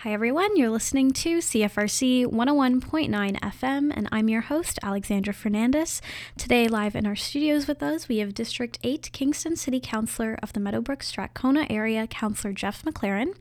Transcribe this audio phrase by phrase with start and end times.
[0.00, 0.58] Hi, everyone.
[0.58, 6.02] You're listening to CFRC 101.9 FM, and I'm your host, Alexandra Fernandez.
[6.36, 10.52] Today, live in our studios with us, we have District 8 Kingston City Councillor of
[10.52, 13.34] the Meadowbrook Strathcona area, Councillor Jeff McLaren.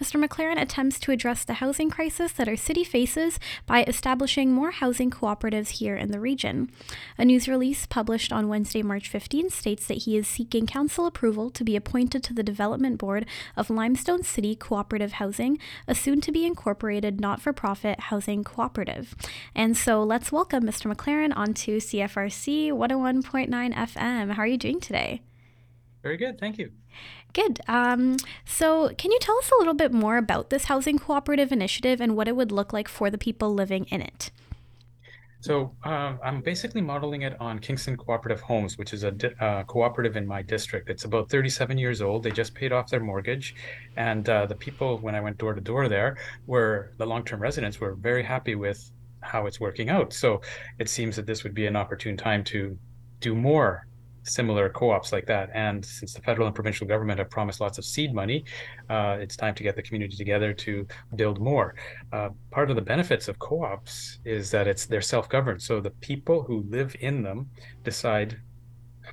[0.00, 0.22] Mr.
[0.22, 5.12] McLaren attempts to address the housing crisis that our city faces by establishing more housing
[5.12, 6.72] cooperatives here in the region.
[7.18, 11.50] A news release published on Wednesday, March 15, states that he is seeking council approval
[11.50, 15.56] to be appointed to the Development Board of Limestone City Cooperative Housing,
[15.86, 19.14] a soon to be incorporated not for profit housing cooperative.
[19.54, 20.92] And so let's welcome Mr.
[20.92, 24.32] McLaren onto CFRC 101.9 FM.
[24.32, 25.22] How are you doing today?
[26.02, 26.72] Very good, thank you.
[27.32, 27.60] Good.
[27.68, 32.00] Um, so, can you tell us a little bit more about this housing cooperative initiative
[32.00, 34.30] and what it would look like for the people living in it?
[35.40, 39.62] So uh, I'm basically modeling it on Kingston Cooperative Homes, which is a di- uh,
[39.64, 40.90] cooperative in my district.
[40.90, 42.22] It's about 37 years old.
[42.22, 43.54] They just paid off their mortgage,
[43.96, 47.80] and uh, the people when I went door to door there were the long-term residents
[47.80, 48.90] were very happy with
[49.22, 50.12] how it's working out.
[50.12, 50.42] So
[50.78, 52.78] it seems that this would be an opportune time to
[53.20, 53.86] do more
[54.22, 55.50] similar co-ops like that.
[55.54, 58.44] And since the federal and provincial government have promised lots of seed money,
[58.88, 61.74] uh, it's time to get the community together to build more.
[62.12, 66.42] Uh, part of the benefits of co-ops is that it's they're self-governed, so the people
[66.42, 67.48] who live in them
[67.84, 68.38] decide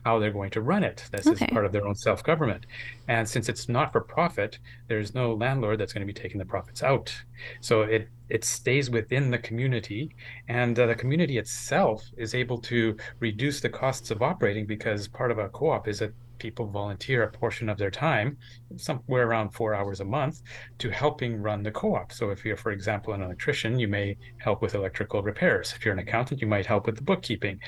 [0.03, 1.03] how they're going to run it.
[1.11, 1.45] This okay.
[1.45, 2.65] is part of their own self government.
[3.07, 6.45] And since it's not for profit, there's no landlord that's going to be taking the
[6.45, 7.13] profits out.
[7.61, 10.13] So it it stays within the community,
[10.49, 15.31] and uh, the community itself is able to reduce the costs of operating because part
[15.31, 18.37] of a co-op is that people volunteer a portion of their time,
[18.75, 20.41] somewhere around four hours a month,
[20.79, 22.11] to helping run the co-op.
[22.11, 25.73] So if you're, for example, an electrician, you may help with electrical repairs.
[25.75, 27.59] If you're an accountant, you might help with the bookkeeping.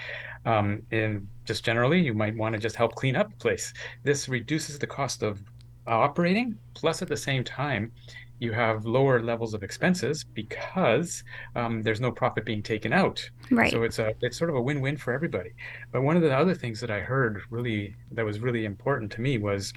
[0.45, 3.73] Um, and just generally, you might want to just help clean up the place.
[4.03, 5.41] This reduces the cost of
[5.87, 7.91] operating, plus at the same time,
[8.39, 11.23] you have lower levels of expenses because
[11.55, 13.29] um, there's no profit being taken out.
[13.51, 13.71] Right.
[13.71, 15.51] So it's a it's sort of a win-win for everybody.
[15.91, 19.21] But one of the other things that I heard really that was really important to
[19.21, 19.73] me was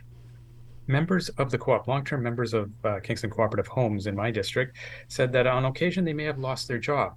[0.87, 4.77] members of the co-op, long-term members of uh, Kingston Cooperative Homes in my district,
[5.09, 7.17] said that on occasion they may have lost their job.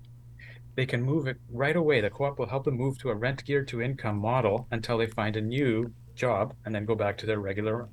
[0.75, 2.01] They can move it right away.
[2.01, 5.07] The co-op will help them move to a rent geared to income model until they
[5.07, 7.87] find a new job and then go back to their regular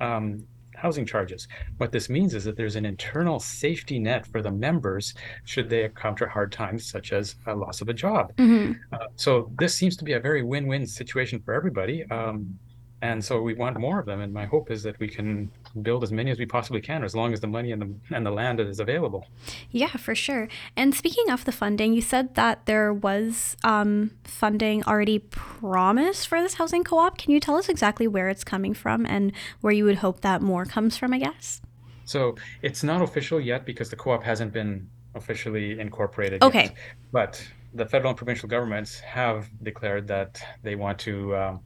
[0.00, 0.44] um,
[0.78, 1.48] housing charges.
[1.78, 5.84] What this means is that there's an internal safety net for the members should they
[5.84, 8.34] encounter hard times, such as a loss of a job.
[8.36, 8.72] Mm-hmm.
[8.92, 12.04] Uh, so this seems to be a very win-win situation for everybody.
[12.10, 12.58] Um,
[13.00, 15.50] and so we want more of them and my hope is that we can
[15.82, 18.26] build as many as we possibly can as long as the money and the, and
[18.26, 19.26] the land is available.
[19.70, 20.48] Yeah for sure.
[20.76, 26.40] And speaking of the funding you said that there was um, funding already promised for
[26.42, 27.18] this housing co-op.
[27.18, 30.42] Can you tell us exactly where it's coming from and where you would hope that
[30.42, 31.60] more comes from i guess?
[32.04, 36.64] So it's not official yet because the co-op hasn't been officially incorporated okay.
[36.64, 36.76] yet.
[37.12, 41.60] but the federal and provincial governments have declared that they want to um,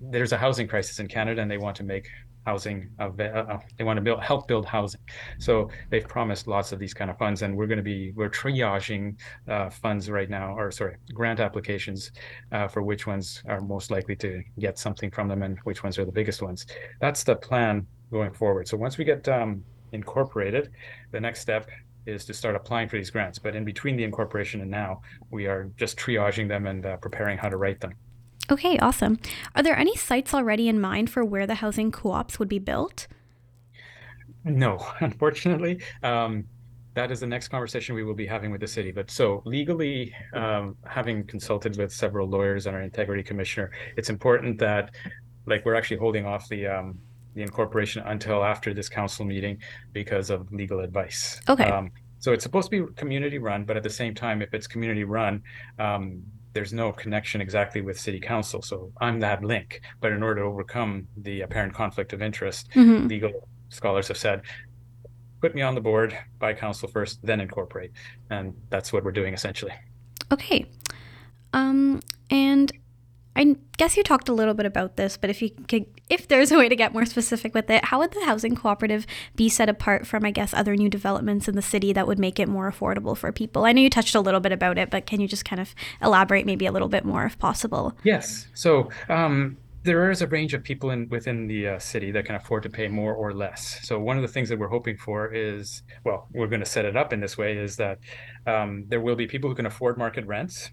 [0.00, 2.08] there's a housing crisis in Canada, and they want to make
[2.46, 5.00] housing uh, uh, they want to build help build housing.
[5.38, 8.30] So they've promised lots of these kind of funds and we're going to be we're
[8.30, 12.12] triaging uh, funds right now or sorry grant applications
[12.52, 15.98] uh, for which ones are most likely to get something from them and which ones
[15.98, 16.66] are the biggest ones.
[17.00, 18.68] That's the plan going forward.
[18.68, 20.70] So once we get um, incorporated
[21.10, 21.68] the next step
[22.04, 23.38] is to start applying for these grants.
[23.38, 27.38] But in between the incorporation and now we are just triaging them and uh, preparing
[27.38, 27.94] how to write them
[28.50, 29.18] Okay, awesome.
[29.54, 32.58] Are there any sites already in mind for where the housing co ops would be
[32.58, 33.06] built?
[34.44, 35.80] No, unfortunately.
[36.02, 36.44] Um,
[36.94, 38.92] that is the next conversation we will be having with the city.
[38.92, 44.58] But so legally, um, having consulted with several lawyers and our integrity commissioner, it's important
[44.58, 44.94] that,
[45.46, 46.98] like, we're actually holding off the um,
[47.34, 49.58] the incorporation until after this council meeting
[49.92, 51.40] because of legal advice.
[51.48, 51.64] Okay.
[51.64, 54.66] Um, so it's supposed to be community run, but at the same time, if it's
[54.66, 55.42] community run,
[55.78, 58.62] um, there's no connection exactly with city council.
[58.62, 59.80] So I'm that link.
[60.00, 63.06] But in order to overcome the apparent conflict of interest, mm-hmm.
[63.06, 64.42] legal scholars have said,
[65.40, 67.90] put me on the board by council first, then incorporate.
[68.30, 69.72] And that's what we're doing essentially.
[70.30, 70.66] Okay.
[71.52, 72.00] Um,
[72.30, 72.72] and
[73.34, 76.52] I guess you talked a little bit about this, but if you could, if there's
[76.52, 79.70] a way to get more specific with it, how would the housing cooperative be set
[79.70, 82.70] apart from, I guess, other new developments in the city that would make it more
[82.70, 83.64] affordable for people?
[83.64, 85.74] I know you touched a little bit about it, but can you just kind of
[86.02, 87.96] elaborate maybe a little bit more if possible?
[88.04, 88.46] Yes.
[88.52, 92.36] So, um, there is a range of people in within the uh, city that can
[92.36, 93.80] afford to pay more or less.
[93.82, 96.84] So one of the things that we're hoping for is, well, we're going to set
[96.84, 97.98] it up in this way, is that
[98.46, 100.70] um, there will be people who can afford market rents,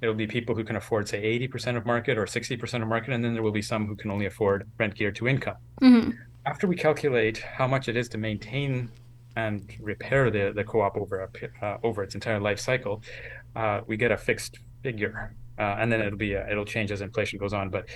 [0.00, 3.24] It'll be people who can afford, say, 80% of market or 60% of market, and
[3.24, 5.56] then there will be some who can only afford rent geared to income.
[5.80, 6.10] Mm-hmm.
[6.46, 8.90] After we calculate how much it is to maintain
[9.36, 13.02] and repair the, the co-op over a, uh, over its entire life cycle,
[13.56, 17.00] uh, we get a fixed figure, uh, and then it'll be a, it'll change as
[17.00, 17.70] inflation goes on.
[17.70, 17.88] But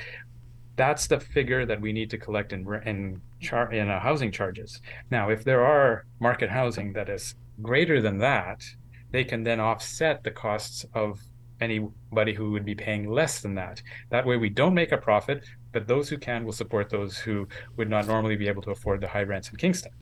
[0.77, 4.81] that's the figure that we need to collect in in char in uh, housing charges.
[5.11, 8.65] Now, if there are market housing that is greater than that,
[9.11, 11.21] they can then offset the costs of
[11.61, 13.83] anybody who would be paying less than that.
[14.11, 17.49] That way, we don't make a profit, but those who can will support those who
[17.77, 19.93] would not normally be able to afford the high rents in Kingston.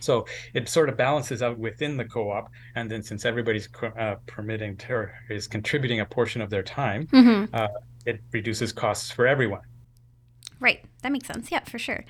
[0.00, 3.68] So it sort of balances out within the co-op, and then since everybody's
[3.98, 7.54] uh, permitting ter- is contributing a portion of their time, mm-hmm.
[7.54, 7.68] uh,
[8.04, 9.62] it reduces costs for everyone.
[11.06, 11.52] That makes sense.
[11.52, 12.04] Yeah, for sure.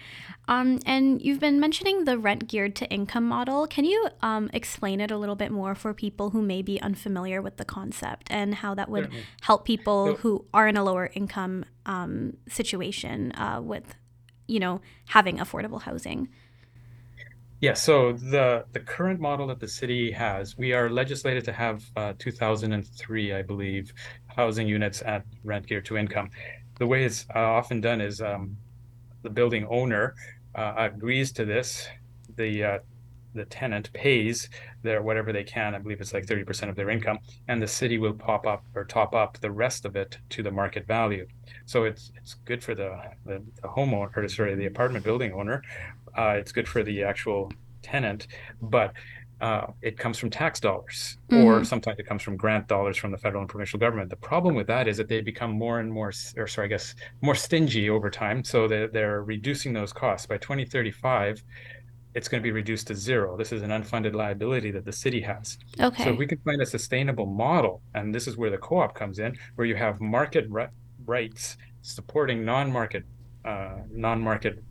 [0.48, 3.66] Um, and you've been mentioning the rent geared to income model.
[3.66, 7.42] Can you um, explain it a little bit more for people who may be unfamiliar
[7.42, 9.24] with the concept and how that would Certainly.
[9.42, 13.96] help people so, who are in a lower income um, situation uh, with,
[14.46, 16.30] you know, having affordable housing?
[17.60, 21.84] Yeah, so the the current model that the city has, we are legislated to have
[21.96, 23.92] uh, 2003, I believe,
[24.28, 26.30] housing units at rent geared to income.
[26.78, 28.56] The way it's uh, often done is um,
[29.26, 30.14] the building owner
[30.54, 31.88] uh, agrees to this.
[32.36, 32.78] The uh,
[33.34, 34.48] the tenant pays
[34.82, 35.74] their whatever they can.
[35.74, 37.18] I believe it's like 30% of their income,
[37.48, 40.50] and the city will pop up or top up the rest of it to the
[40.50, 41.26] market value.
[41.66, 42.90] So it's it's good for the
[43.26, 45.62] the, the homeowner, or sorry, the apartment building owner,
[46.16, 47.52] uh, it's good for the actual
[47.82, 48.28] tenant,
[48.62, 48.92] but
[49.40, 51.44] uh, it comes from tax dollars, mm-hmm.
[51.44, 54.08] or sometimes it comes from grant dollars from the federal and provincial government.
[54.08, 56.94] The problem with that is that they become more and more, or sorry, I guess,
[57.20, 58.42] more stingy over time.
[58.44, 60.26] So they're, they're reducing those costs.
[60.26, 61.42] By 2035,
[62.14, 63.36] it's going to be reduced to zero.
[63.36, 65.58] This is an unfunded liability that the city has.
[65.78, 66.04] Okay.
[66.04, 69.18] So if we can find a sustainable model, and this is where the co-op comes
[69.18, 70.46] in, where you have market
[71.04, 73.04] rights supporting non-market
[73.44, 74.64] uh, non-market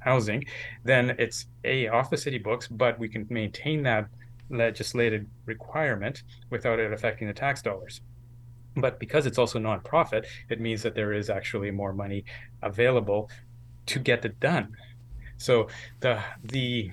[0.00, 0.44] housing,
[0.84, 4.08] then it's a off the city books, but we can maintain that
[4.50, 8.00] legislated requirement without it affecting the tax dollars.
[8.76, 12.24] But because it's also nonprofit, it means that there is actually more money
[12.62, 13.30] available
[13.86, 14.76] to get it done.
[15.38, 15.68] So
[16.00, 16.90] the the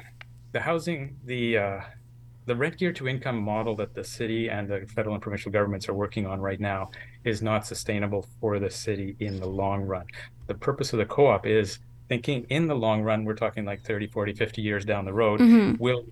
[0.54, 1.80] the housing the uh,
[2.46, 5.90] the rent gear to income model that the city and the federal and provincial governments
[5.90, 6.90] are working on right now
[7.26, 10.06] is not sustainable for the city in the long run.
[10.48, 14.08] The purpose of the co-op is thinking in the long run, we're talking like 30,
[14.08, 15.82] 40, 50 years down the road, mm-hmm.
[15.82, 16.06] will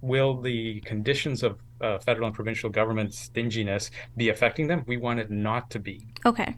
[0.00, 4.84] will the conditions of uh, federal and provincial government stinginess be affecting them?
[4.86, 6.06] We want it not to be.
[6.24, 6.56] Okay.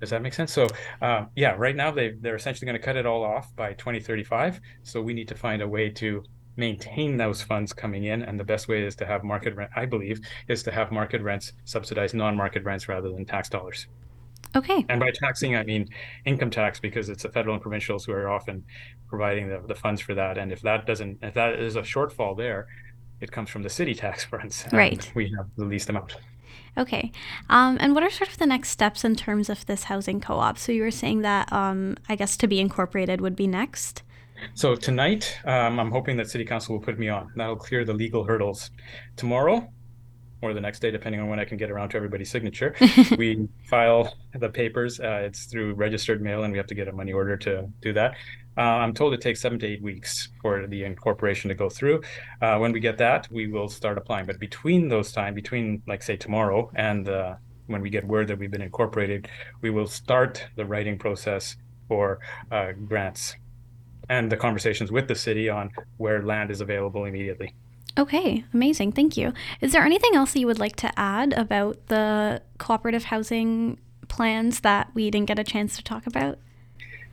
[0.00, 0.52] Does that make sense?
[0.52, 0.66] So,
[1.00, 4.60] uh, yeah, right now they they're essentially going to cut it all off by 2035.
[4.82, 6.24] So we need to find a way to
[6.56, 9.70] maintain those funds coming in, and the best way is to have market rent.
[9.76, 13.86] I believe is to have market rents subsidize non-market rents rather than tax dollars.
[14.54, 14.84] Okay.
[14.88, 15.88] And by taxing, I mean
[16.24, 18.64] income tax because it's the federal and provincials who are often
[19.08, 20.38] providing the, the funds for that.
[20.38, 22.66] And if that doesn't, if that is a shortfall there,
[23.20, 24.66] it comes from the city tax funds.
[24.72, 25.10] Right.
[25.14, 26.16] We have the least amount.
[26.76, 27.12] Okay.
[27.50, 30.38] Um, and what are sort of the next steps in terms of this housing co
[30.38, 30.58] op?
[30.58, 34.02] So you were saying that, um, I guess, to be incorporated would be next?
[34.54, 37.30] So tonight, um, I'm hoping that City Council will put me on.
[37.36, 38.70] That'll clear the legal hurdles.
[39.16, 39.68] Tomorrow,
[40.42, 42.74] or the next day, depending on when I can get around to everybody's signature.
[43.16, 45.00] we file the papers.
[45.00, 47.92] Uh, it's through registered mail, and we have to get a money order to do
[47.94, 48.16] that.
[48.58, 52.02] Uh, I'm told it takes seven to eight weeks for the incorporation to go through.
[52.42, 54.26] Uh, when we get that, we will start applying.
[54.26, 58.38] But between those time, between like say tomorrow and uh, when we get word that
[58.38, 59.28] we've been incorporated,
[59.62, 61.56] we will start the writing process
[61.88, 62.18] for
[62.50, 63.36] uh, grants
[64.08, 67.54] and the conversations with the city on where land is available immediately.
[67.98, 68.92] Okay, amazing.
[68.92, 69.32] Thank you.
[69.60, 74.60] Is there anything else that you would like to add about the cooperative housing plans
[74.60, 76.38] that we didn't get a chance to talk about?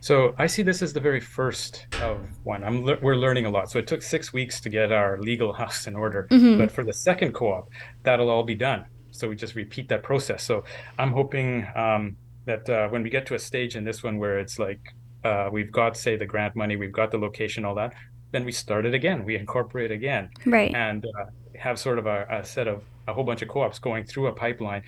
[0.02, 2.64] So I see this as the very first of one.
[2.64, 3.70] I'm le- we're learning a lot.
[3.70, 6.58] So it took six weeks to get our legal house in order, mm-hmm.
[6.58, 7.70] but for the second co-op,
[8.04, 8.86] that'll all be done.
[9.12, 10.44] So we just repeat that process.
[10.44, 10.64] So
[10.98, 14.40] I'm hoping um, that uh, when we get to a stage in this one where
[14.40, 14.80] it's like
[15.26, 17.94] uh, we've got say the grant money, we've got the location, all that,
[18.32, 19.26] then we start it again.
[19.26, 20.74] We incorporate again, right?
[20.74, 21.26] And uh,
[21.58, 24.34] have sort of a, a, set of a whole bunch of co-ops going through a
[24.34, 24.84] pipeline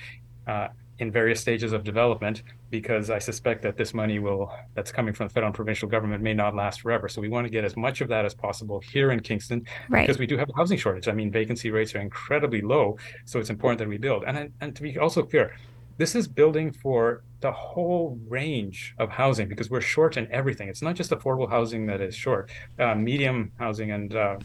[0.48, 0.70] uh,
[1.00, 2.44] in various stages of development.
[2.70, 6.24] Because I suspect that this money will that's coming from the federal and provincial government
[6.24, 7.10] may not last forever.
[7.10, 10.04] So we want to get as much of that as possible here in Kingston, right.
[10.04, 11.08] because we do have a housing shortage.
[11.08, 14.24] I mean, vacancy rates are incredibly low, so it's important that we build.
[14.26, 15.58] And and to be also clear,
[15.98, 20.70] this is building for the whole range of housing because we're short in everything.
[20.70, 24.38] It's not just affordable housing that is short, uh, medium housing, and uh,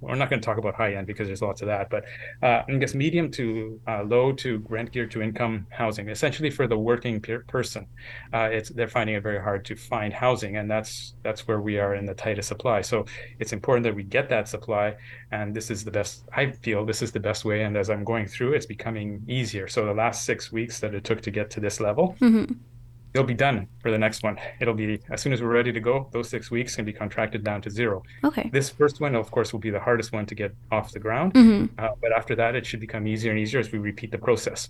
[0.00, 1.90] we're not going to talk about high end because there's lots of that.
[1.90, 2.04] But
[2.42, 6.66] uh, I guess medium to uh, low to rent geared to income housing, essentially for
[6.66, 7.86] the working person,
[8.32, 11.78] uh, it's they're finding it very hard to find housing, and that's that's where we
[11.78, 12.80] are in the tightest supply.
[12.80, 13.04] So
[13.38, 14.96] it's important that we get that supply,
[15.30, 16.24] and this is the best.
[16.34, 17.64] I feel this is the best way.
[17.64, 19.68] And as I'm going through, it's becoming easier.
[19.68, 22.16] So the last six weeks that it took to get to this level.
[22.20, 22.29] Mm-hmm
[23.14, 24.38] it'll be done for the next one.
[24.60, 27.44] It'll be as soon as we're ready to go, those six weeks can be contracted
[27.44, 28.02] down to zero.
[28.24, 28.50] Okay.
[28.52, 31.34] This first one, of course, will be the hardest one to get off the ground.
[31.34, 31.78] Mm-hmm.
[31.78, 34.68] Uh, but after that, it should become easier and easier as we repeat the process.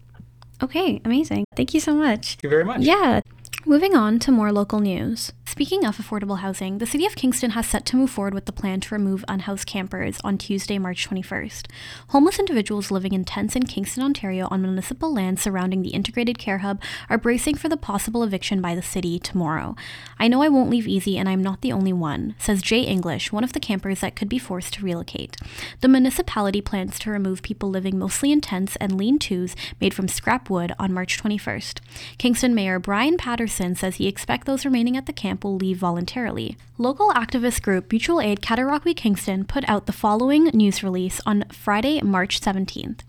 [0.62, 1.44] Okay, amazing.
[1.56, 2.36] Thank you so much.
[2.36, 2.82] Thank you very much.
[2.82, 3.20] Yeah.
[3.66, 5.32] Moving on to more local news.
[5.50, 8.52] Speaking of affordable housing, the City of Kingston has set to move forward with the
[8.52, 11.66] plan to remove unhoused campers on Tuesday, March 21st.
[12.10, 16.58] Homeless individuals living in tents in Kingston, Ontario on municipal land surrounding the integrated care
[16.58, 19.74] hub are bracing for the possible eviction by the city tomorrow.
[20.20, 23.32] I know I won't leave easy and I'm not the only one, says Jay English,
[23.32, 25.36] one of the campers that could be forced to relocate.
[25.80, 30.06] The municipality plans to remove people living mostly in tents and lean tos made from
[30.06, 31.80] scrap wood on March 21st.
[32.18, 36.56] Kingston Mayor Bryan Paterson says he expects those remaining at the camp will leave voluntarily.
[36.78, 42.00] Local activist group Mutual Aid Cataraqui Kingston put out the following news release on Friday,
[42.00, 43.00] March 17th.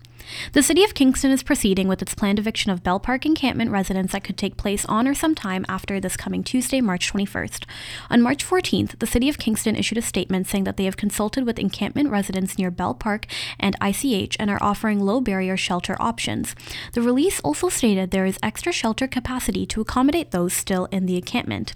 [0.52, 4.12] The City of Kingston is proceeding with its planned eviction of Bell Park encampment residents
[4.12, 7.64] that could take place on or sometime after this coming Tuesday, March 21st.
[8.10, 11.44] On March 14th, the City of Kingston issued a statement saying that they have consulted
[11.46, 13.26] with encampment residents near Bell Park
[13.58, 16.54] and ICH and are offering low barrier shelter options.
[16.92, 21.16] The release also stated there is extra shelter capacity to accommodate those still in the
[21.16, 21.74] encampment.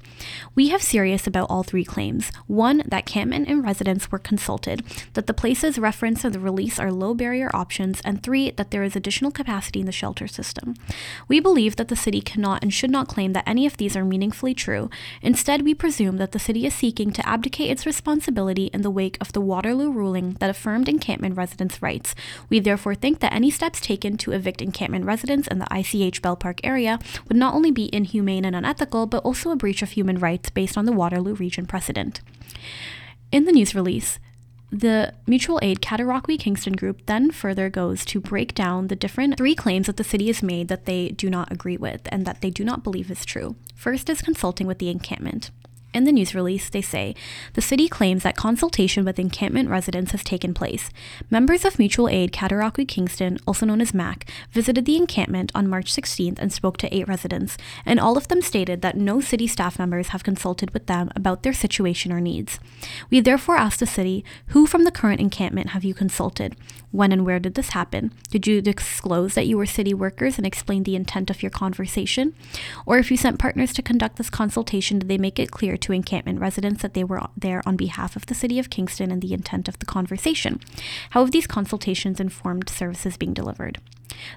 [0.55, 2.31] We have serious about all three claims.
[2.47, 4.83] One, that campment and residents were consulted,
[5.15, 8.83] that the places referenced in the release are low barrier options, and three, that there
[8.83, 10.75] is additional capacity in the shelter system.
[11.29, 14.05] We believe that the city cannot and should not claim that any of these are
[14.05, 14.91] meaningfully true.
[15.23, 19.19] Instead, we presume that the city is seeking to abdicate its responsibility in the wake
[19.21, 22.15] of the Waterloo ruling that affirmed encampment residents' rights.
[22.49, 26.37] We therefore think that any steps taken to evict encampment residents in the ICH Bell
[26.37, 26.99] Park area
[27.29, 30.77] would not only be inhumane and unethical, but also a breach of human rights based
[30.77, 32.21] on the Waterloo region precedent.
[33.33, 34.19] In the news release,
[34.81, 39.55] the mutual aid Cataraqui Kingston group then further goes to break down the different three
[39.55, 42.51] claims that the city has made that they do not agree with and that they
[42.51, 43.57] do not believe is true.
[43.75, 45.51] First is consulting with the encampment.
[45.97, 47.15] In the news release, they say
[47.55, 50.91] the city claims that consultation with encampment residents has taken place.
[51.31, 55.91] Members of Mutual Aid Cataraqui Kingston, also known as MAC, visited the encampment on March
[55.91, 59.79] 16th and spoke to eight residents, and all of them stated that no city staff
[59.79, 62.61] members have consulted with them about their situation or needs.
[63.09, 66.57] We therefore asked the city, who from the current encampment have you consulted?
[66.91, 68.13] When and where did this happen?
[68.31, 72.35] Did you disclose that you were city workers and explain the intent of your conversation?
[72.85, 75.86] Or if you sent partners to conduct this consultation, did they make it clear to
[75.93, 79.33] encampment residents that they were there on behalf of the City of Kingston and the
[79.33, 80.61] intent of the conversation.
[81.11, 83.79] How have these consultations informed services being delivered?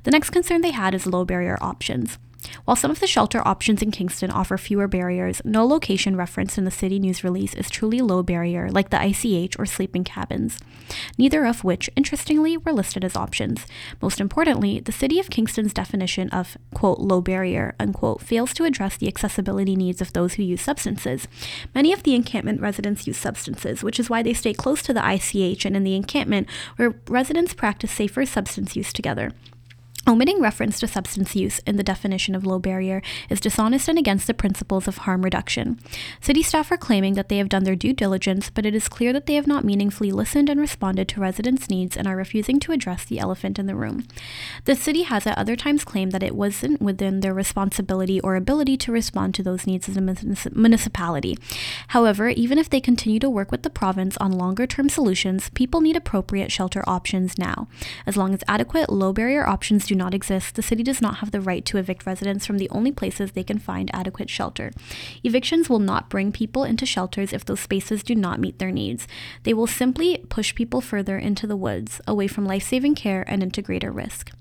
[0.03, 2.17] The next concern they had is low barrier options.
[2.65, 6.65] While some of the shelter options in Kingston offer fewer barriers, no location referenced in
[6.65, 10.59] the city news release is truly low barrier, like the ICH or sleeping cabins,
[11.17, 13.65] neither of which, interestingly, were listed as options.
[14.01, 18.95] Most importantly, the city of Kingston's definition of, quote, low barrier, unquote, fails to address
[18.95, 21.27] the accessibility needs of those who use substances.
[21.75, 25.05] Many of the encampment residents use substances, which is why they stay close to the
[25.05, 29.31] ICH and in the encampment, where residents practice safer substance use together.
[30.09, 34.25] Omitting reference to substance use in the definition of low barrier is dishonest and against
[34.25, 35.79] the principles of harm reduction.
[36.19, 39.13] City staff are claiming that they have done their due diligence, but it is clear
[39.13, 42.71] that they have not meaningfully listened and responded to residents' needs and are refusing to
[42.71, 44.07] address the elephant in the room.
[44.65, 48.77] The city has at other times claimed that it wasn't within their responsibility or ability
[48.77, 51.37] to respond to those needs as a municipality.
[51.89, 55.81] However, even if they continue to work with the province on longer term solutions, people
[55.81, 57.67] need appropriate shelter options now.
[58.07, 61.29] As long as adequate low barrier options do not exist, the city does not have
[61.29, 64.71] the right to evict residents from the only places they can find adequate shelter.
[65.23, 69.07] Evictions will not bring people into shelters if those spaces do not meet their needs.
[69.43, 73.43] They will simply push people further into the woods, away from life saving care and
[73.43, 74.31] into greater risk.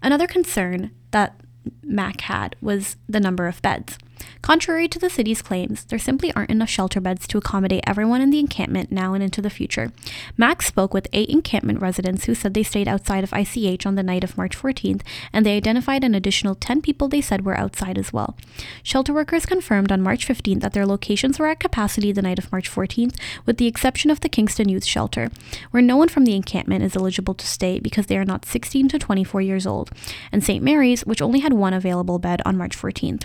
[0.00, 1.40] Another concern that
[1.82, 3.98] MAC had was the number of beds.
[4.42, 8.30] Contrary to the city's claims, there simply aren't enough shelter beds to accommodate everyone in
[8.30, 9.90] the encampment now and into the future.
[10.36, 14.02] Max spoke with eight encampment residents who said they stayed outside of ICH on the
[14.02, 17.98] night of March 14th, and they identified an additional 10 people they said were outside
[17.98, 18.36] as well.
[18.82, 22.52] Shelter workers confirmed on March 15th that their locations were at capacity the night of
[22.52, 25.30] March 14th, with the exception of the Kingston Youth Shelter,
[25.72, 28.88] where no one from the encampment is eligible to stay because they are not 16
[28.88, 29.90] to 24 years old,
[30.30, 30.62] and St.
[30.62, 33.24] Mary's, which only had one available bed on March 14th.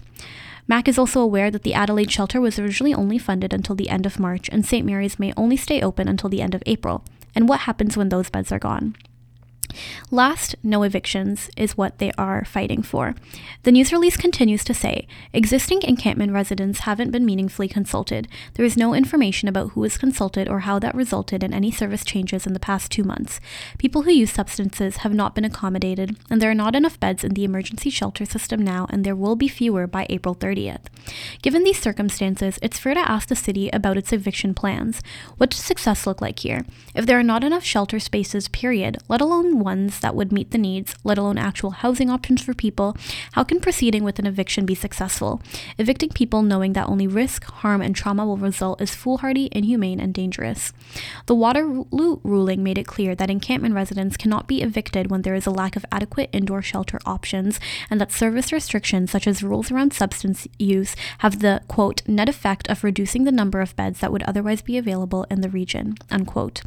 [0.71, 4.05] MAC is also aware that the Adelaide shelter was originally only funded until the end
[4.05, 4.85] of March, and St.
[4.85, 7.03] Mary's may only stay open until the end of April.
[7.35, 8.95] And what happens when those beds are gone?
[10.09, 13.15] Last, no evictions is what they are fighting for.
[13.63, 18.27] The news release continues to say existing encampment residents haven't been meaningfully consulted.
[18.55, 22.03] There is no information about who was consulted or how that resulted in any service
[22.03, 23.39] changes in the past two months.
[23.77, 27.33] People who use substances have not been accommodated, and there are not enough beds in
[27.33, 30.85] the emergency shelter system now, and there will be fewer by April 30th.
[31.41, 35.01] Given these circumstances, it's fair to ask the city about its eviction plans.
[35.37, 36.65] What does success look like here?
[36.93, 40.57] If there are not enough shelter spaces, period, let alone ones that would meet the
[40.57, 42.95] needs, let alone actual housing options for people,
[43.33, 45.41] how can proceeding with an eviction be successful?
[45.77, 50.13] Evicting people knowing that only risk, harm, and trauma will result is foolhardy, inhumane, and
[50.13, 50.73] dangerous.
[51.25, 55.45] The Waterloo ruling made it clear that encampment residents cannot be evicted when there is
[55.45, 59.93] a lack of adequate indoor shelter options, and that service restrictions, such as rules around
[59.93, 64.23] substance use, have the quote net effect of reducing the number of beds that would
[64.23, 65.95] otherwise be available in the region.
[66.09, 66.61] Unquote.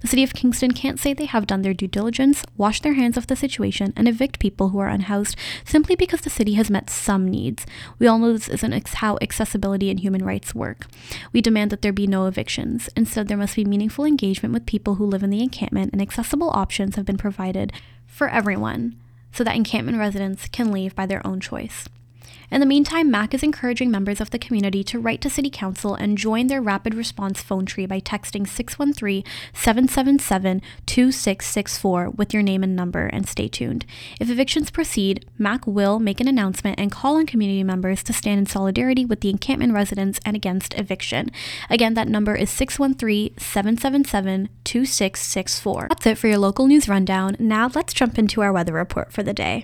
[0.00, 3.16] The city of Kingston can't say they have done their due diligence, wash their hands
[3.16, 6.90] of the situation, and evict people who are unhoused simply because the city has met
[6.90, 7.66] some needs.
[7.98, 10.86] We all know this isn't ex- how accessibility and human rights work.
[11.32, 12.88] We demand that there be no evictions.
[12.96, 16.50] Instead, there must be meaningful engagement with people who live in the encampment, and accessible
[16.50, 17.72] options have been provided
[18.06, 18.96] for everyone
[19.32, 21.88] so that encampment residents can leave by their own choice.
[22.50, 25.94] In the meantime, MAC is encouraging members of the community to write to City Council
[25.94, 29.22] and join their rapid response phone tree by texting 613
[29.52, 33.86] 777 2664 with your name and number and stay tuned.
[34.18, 38.40] If evictions proceed, MAC will make an announcement and call on community members to stand
[38.40, 41.30] in solidarity with the encampment residents and against eviction.
[41.68, 45.86] Again, that number is 613 777 2664.
[45.88, 47.36] That's it for your local news rundown.
[47.38, 49.62] Now let's jump into our weather report for the day.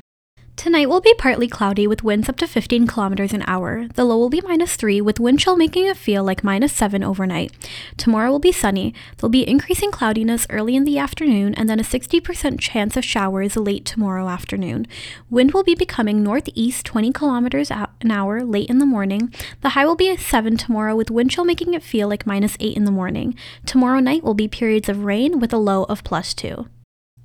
[0.56, 3.88] Tonight will be partly cloudy with winds up to 15 kilometers an hour.
[3.94, 7.04] The low will be minus 3 with wind chill making it feel like minus 7
[7.04, 7.52] overnight.
[7.98, 8.94] Tomorrow will be sunny.
[9.16, 13.56] There'll be increasing cloudiness early in the afternoon and then a 60% chance of showers
[13.56, 14.86] late tomorrow afternoon.
[15.28, 19.32] Wind will be becoming northeast 20 kilometers an hour late in the morning.
[19.60, 22.75] The high will be 7 tomorrow with wind chill making it feel like minus 8
[22.75, 23.36] in the morning.
[23.66, 26.66] Tomorrow night will be periods of rain with a low of plus 2.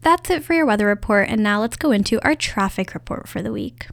[0.01, 3.41] That's it for your weather report, and now let's go into our traffic report for
[3.41, 3.87] the week.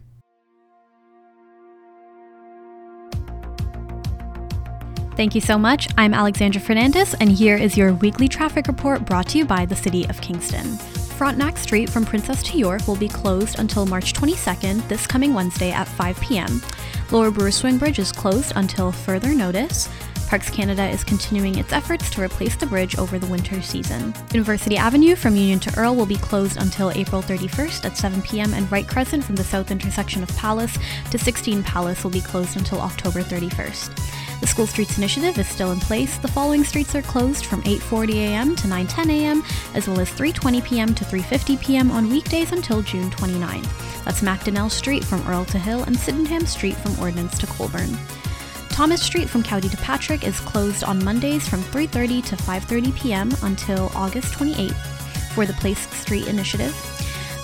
[5.15, 5.89] Thank you so much.
[5.97, 9.75] I'm Alexandra Fernandez, and here is your weekly traffic report brought to you by the
[9.75, 10.77] City of Kingston.
[11.17, 15.71] Frontenac Street from Princess to York will be closed until March 22nd, this coming Wednesday
[15.71, 16.61] at 5 p.m.
[17.11, 19.89] Lower Brewer Swing Bridge is closed until further notice.
[20.29, 24.13] Parks Canada is continuing its efforts to replace the bridge over the winter season.
[24.31, 28.53] University Avenue from Union to Earl will be closed until April 31st at 7 p.m.,
[28.53, 30.77] and Wright Crescent from the south intersection of Palace
[31.09, 34.39] to 16 Palace will be closed until October 31st.
[34.39, 36.19] The School Streets Initiative is still in place.
[36.19, 38.55] The following streets are closed from 8:40 a.m.
[38.55, 40.93] to 9:10 a.m., as well as 3:20 p.m.
[40.93, 41.89] to 3:50 p.m.
[41.89, 43.63] on weekdays until June 29.
[44.05, 47.97] That's Macdonnell Street from Earl to Hill and Sydenham Street from Ordnance to Colborne.
[48.79, 53.29] Thomas Street from County to Patrick is closed on Mondays from 3:30 to 5:30 p.m.
[53.43, 54.71] until August 28th
[55.35, 56.73] for the Place Street initiative.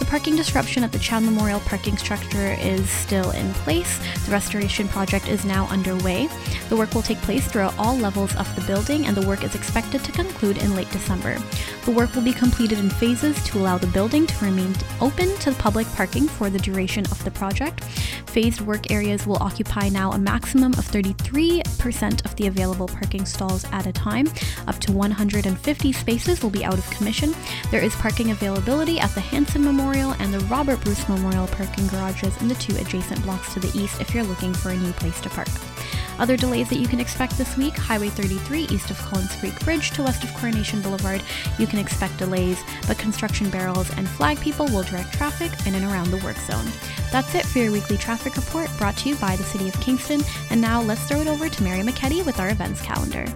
[0.06, 3.98] The parking disruption at the Chown Memorial parking structure is still in place.
[4.26, 6.30] The restoration project is now underway.
[6.70, 9.56] The work will take place throughout all levels of the building, and the work is
[9.56, 11.40] expected to conclude in late December.
[11.86, 15.50] The work will be completed in phases to allow the building to remain open to
[15.50, 17.84] the public parking for the duration of the project.
[18.28, 23.66] Phased work areas will occupy now a maximum of 33% of the available parking stalls
[23.72, 24.28] at a time.
[24.68, 27.34] Up to 150 spaces will be out of commission.
[27.72, 31.88] There is parking availability at the Hanson Memorial Memorial and the Robert Bruce Memorial parking
[31.88, 34.92] garages in the two adjacent blocks to the east if you're looking for a new
[34.92, 35.48] place to park.
[36.20, 39.92] Other delays that you can expect this week Highway 33 east of Collins Creek Bridge
[39.92, 41.22] to west of Coronation Boulevard.
[41.58, 45.86] You can expect delays, but construction barrels and flag people will direct traffic in and
[45.86, 46.68] around the work zone.
[47.14, 50.22] That's it for your weekly traffic report brought to you by the City of Kingston.
[50.50, 53.34] And now let's throw it over to Mary McKetty with our events calendar.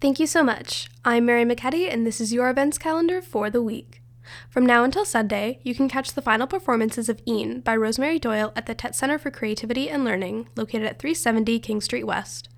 [0.00, 0.88] Thank you so much.
[1.04, 4.00] I'm Mary McKetty, and this is your events calendar for the week.
[4.48, 8.52] From now until Sunday, you can catch the final performances of Een by Rosemary Doyle
[8.54, 12.48] at the Tett Center for Creativity and Learning, located at 370 King Street West.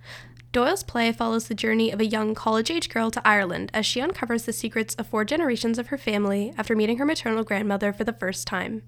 [0.52, 4.00] Doyle's play follows the journey of a young college age girl to Ireland as she
[4.00, 8.02] uncovers the secrets of four generations of her family after meeting her maternal grandmother for
[8.02, 8.82] the first time.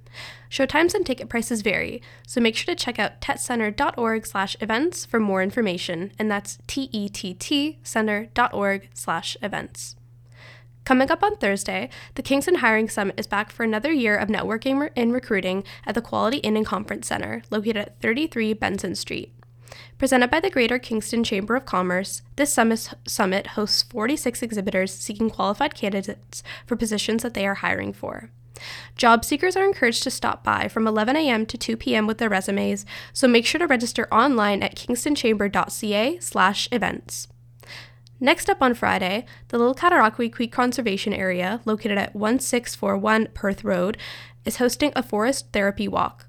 [0.50, 5.20] Showtimes and ticket prices vary, so make sure to check out tettcenter.org slash events for
[5.20, 9.94] more information, and that's T-E-T-T center.org slash events.
[10.84, 14.90] Coming up on Thursday, the Kingston Hiring Summit is back for another year of networking
[14.96, 19.32] and recruiting at the Quality Inn and Conference Center, located at 33 Benson Street.
[19.98, 22.58] Presented by the Greater Kingston Chamber of Commerce, this
[23.06, 28.30] summit hosts 46 exhibitors seeking qualified candidates for positions that they are hiring for.
[28.96, 31.44] Job seekers are encouraged to stop by from 11 a.m.
[31.46, 32.06] to 2 p.m.
[32.06, 37.28] with their resumes, so make sure to register online at kingstonchamber.ca/events.
[38.20, 43.98] Next up on Friday, the Little Cataraqui Creek Conservation Area, located at 1641 Perth Road,
[44.44, 46.26] is hosting a forest therapy walk.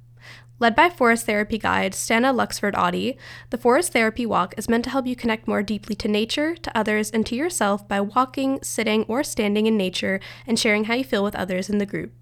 [0.64, 3.18] Led by forest therapy guide Stana Luxford Audi,
[3.50, 6.78] the forest therapy walk is meant to help you connect more deeply to nature, to
[6.78, 11.04] others, and to yourself by walking, sitting, or standing in nature and sharing how you
[11.04, 12.14] feel with others in the group.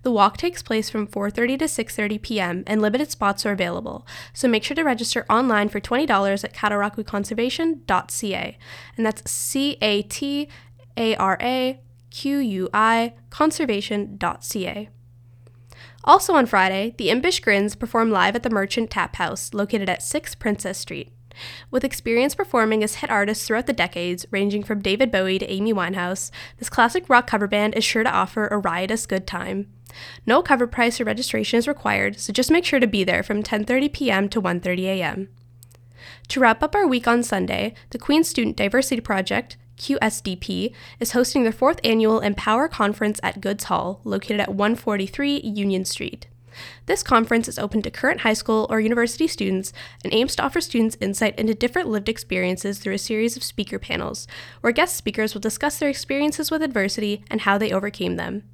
[0.00, 2.64] The walk takes place from 4:30 to 6:30 p.m.
[2.66, 4.06] and limited spots are available.
[4.32, 8.58] So make sure to register online for $20 at cataraquiconservation.ca.
[8.96, 10.48] And that's C A T
[10.96, 14.88] A R A Q U I conservation.ca.
[16.04, 20.02] Also on Friday, the Impish Grins perform live at the Merchant Tap House, located at
[20.02, 21.12] 6 Princess Street.
[21.70, 25.72] With experience performing as hit artists throughout the decades, ranging from David Bowie to Amy
[25.72, 29.72] Winehouse, this classic rock cover band is sure to offer a riotous good time.
[30.26, 33.42] No cover price or registration is required, so just make sure to be there from
[33.42, 34.28] 10:30 p.m.
[34.28, 35.28] to 1:30 a.m.
[36.28, 41.42] To wrap up our week on Sunday, the Queen's Student Diversity Project, QSDP, is hosting
[41.42, 46.26] their fourth annual Empower Conference at Goodes Hall, located at 143 Union Street.
[46.86, 49.72] This conference is open to current high school or university students
[50.04, 53.78] and aims to offer students insight into different lived experiences through a series of speaker
[53.78, 54.26] panels,
[54.60, 58.44] where guest speakers will discuss their experiences with adversity and how they overcame them.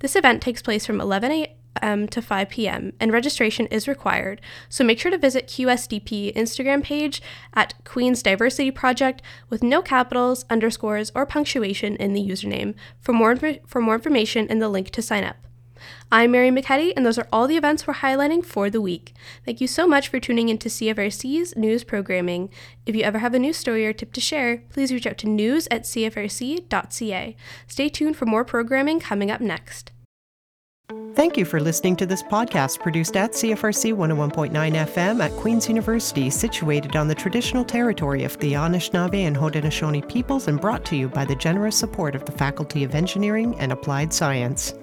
[0.00, 1.46] This event takes place from 11 a.m
[1.82, 2.02] a.m.
[2.02, 6.84] Um, to 5 p.m., and registration is required, so make sure to visit QSDP Instagram
[6.84, 7.20] page
[7.52, 13.36] at Queen's Diversity Project with no capitals, underscores, or punctuation in the username for more,
[13.66, 15.36] for more information and the link to sign up.
[16.10, 19.12] I'm Mary McKetty, and those are all the events we're highlighting for the week.
[19.44, 22.50] Thank you so much for tuning in to CFRC's news programming.
[22.86, 25.28] If you ever have a news story or tip to share, please reach out to
[25.28, 27.36] news at cfrc.ca.
[27.66, 29.90] Stay tuned for more programming coming up next.
[31.14, 36.28] Thank you for listening to this podcast produced at CFRC 101.9 FM at Queen's University,
[36.28, 41.08] situated on the traditional territory of the Anishinaabe and Haudenosaunee peoples and brought to you
[41.08, 44.74] by the generous support of the Faculty of Engineering and Applied Science.